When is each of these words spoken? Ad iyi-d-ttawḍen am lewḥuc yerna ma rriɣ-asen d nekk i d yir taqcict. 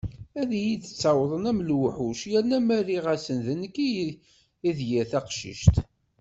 Ad 0.41 0.51
iyi-d-ttawḍen 0.59 1.49
am 1.51 1.59
lewḥuc 1.67 2.21
yerna 2.31 2.57
ma 2.65 2.77
rriɣ-asen 2.81 3.37
d 3.45 3.47
nekk 3.61 3.75
i 4.69 4.69
d 4.77 4.79
yir 4.89 5.05
taqcict. 5.11 5.75